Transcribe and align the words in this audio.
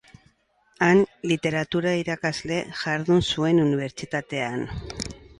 Han, 0.85 1.01
literatura-irakasle 1.31 2.57
jardun 2.79 3.21
zuen 3.35 3.61
unibertsitatean. 3.65 4.65